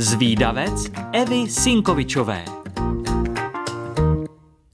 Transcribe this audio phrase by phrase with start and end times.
[0.00, 2.44] Zvídavec Evy Sinkovičové.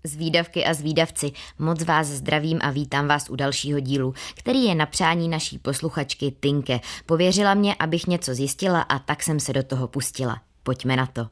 [0.04, 4.86] Zvídavky a zvídavci, moc vás zdravím a vítám vás u dalšího dílu, který je na
[4.86, 6.80] přání naší posluchačky Tinke.
[7.06, 10.40] Pověřila mě, abych něco zjistila a tak jsem se do toho pustila.
[10.62, 11.26] Pojďme na to.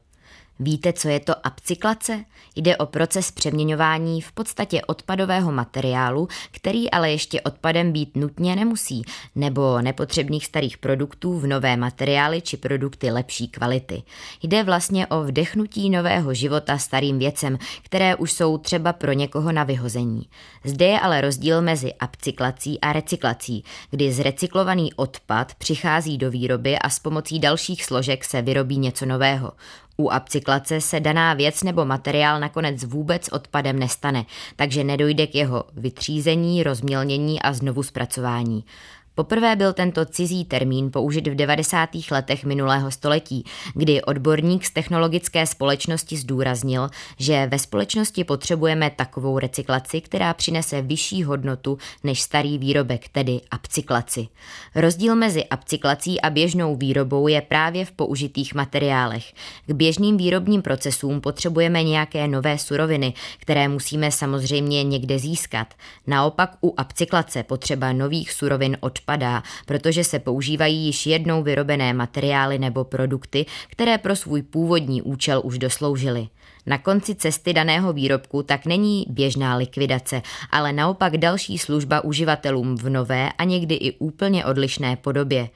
[0.59, 2.25] Víte, co je to upcyklace?
[2.55, 9.01] Jde o proces přeměňování v podstatě odpadového materiálu, který ale ještě odpadem být nutně nemusí,
[9.35, 14.03] nebo nepotřebných starých produktů v nové materiály či produkty lepší kvality.
[14.43, 19.63] Jde vlastně o vdechnutí nového života starým věcem, které už jsou třeba pro někoho na
[19.63, 20.27] vyhození.
[20.63, 26.89] Zde je ale rozdíl mezi upcyklací a recyklací, kdy zrecyklovaný odpad přichází do výroby a
[26.89, 29.51] s pomocí dalších složek se vyrobí něco nového.
[29.97, 35.63] U upcyklace se daná věc nebo materiál nakonec vůbec odpadem nestane, takže nedojde k jeho
[35.73, 38.63] vytřízení, rozmělnění a znovu zpracování.
[39.15, 41.89] Poprvé byl tento cizí termín použit v 90.
[42.11, 50.01] letech minulého století, kdy odborník z technologické společnosti zdůraznil, že ve společnosti potřebujeme takovou recyklaci,
[50.01, 54.27] která přinese vyšší hodnotu než starý výrobek, tedy upcyklaci.
[54.75, 59.33] Rozdíl mezi upcyklací a běžnou výrobou je právě v použitých materiálech.
[59.67, 65.73] K běžným výrobním procesům potřebujeme nějaké nové suroviny, které musíme samozřejmě někde získat.
[66.07, 72.59] Naopak u upcyklace potřeba nových surovin od odpadá, protože se používají již jednou vyrobené materiály
[72.59, 76.27] nebo produkty, které pro svůj původní účel už dosloužily.
[76.65, 82.89] Na konci cesty daného výrobku tak není běžná likvidace, ale naopak další služba uživatelům v
[82.89, 85.49] nové a někdy i úplně odlišné podobě.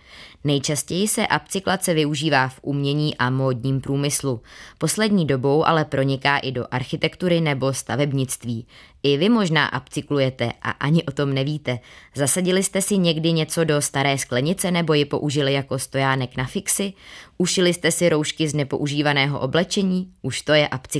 [0.43, 4.41] Nejčastěji se upcyklace využívá v umění a módním průmyslu.
[4.77, 8.67] Poslední dobou ale proniká i do architektury nebo stavebnictví.
[9.03, 11.79] I vy možná upcyklujete a ani o tom nevíte.
[12.15, 16.93] Zasadili jste si někdy něco do staré sklenice nebo ji použili jako stojánek na fixy?
[17.37, 20.11] Ušili jste si roušky z nepoužívaného oblečení?
[20.21, 20.96] Už to je upcyklace.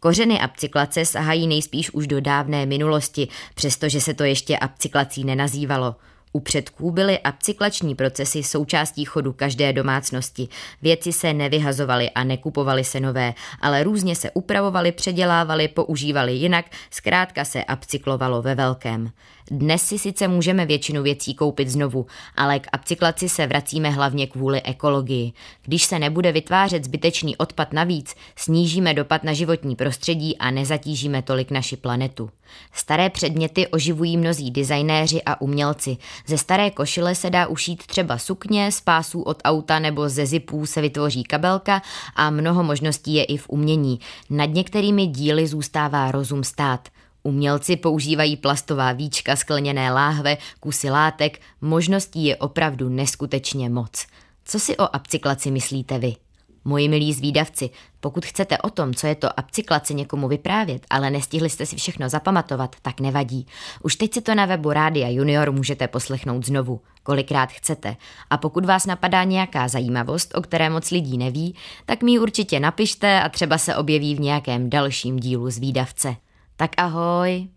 [0.00, 5.96] Kořeny upcyklace sahají nejspíš už do dávné minulosti, přestože se to ještě upcyklací nenazývalo.
[6.32, 10.48] U předků byly upcyklační procesy součástí chodu každé domácnosti.
[10.82, 17.44] Věci se nevyhazovaly a nekupovaly se nové, ale různě se upravovaly, předělávaly, používaly jinak, zkrátka
[17.44, 19.10] se upcyklovalo ve velkém.
[19.50, 22.06] Dnes si sice můžeme většinu věcí koupit znovu,
[22.36, 25.32] ale k upcyklaci se vracíme hlavně kvůli ekologii.
[25.62, 31.50] Když se nebude vytvářet zbytečný odpad navíc, snížíme dopad na životní prostředí a nezatížíme tolik
[31.50, 32.30] naši planetu.
[32.72, 35.96] Staré předměty oživují mnozí designéři a umělci.
[36.26, 40.66] Ze staré košile se dá ušít třeba sukně, z pásů od auta nebo ze zipů
[40.66, 41.82] se vytvoří kabelka
[42.16, 44.00] a mnoho možností je i v umění.
[44.30, 46.88] Nad některými díly zůstává rozum stát.
[47.22, 54.06] Umělci používají plastová víčka, skleněné láhve, kusy látek, možností je opravdu neskutečně moc.
[54.44, 56.16] Co si o upcyklaci myslíte vy?
[56.64, 61.50] Moji milí zvídavci, pokud chcete o tom, co je to upcyklace někomu vyprávět, ale nestihli
[61.50, 63.46] jste si všechno zapamatovat, tak nevadí.
[63.82, 67.96] Už teď si to na webu Rádia Junior můžete poslechnout znovu, kolikrát chcete.
[68.30, 71.54] A pokud vás napadá nějaká zajímavost, o které moc lidí neví,
[71.86, 76.16] tak mi určitě napište a třeba se objeví v nějakém dalším dílu zvídavce.
[76.56, 77.48] Tak ahoj!